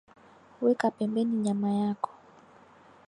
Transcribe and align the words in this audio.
weka 0.63 0.87
pembeni 0.97 1.35
nyama 1.45 1.69
yako 1.81 2.09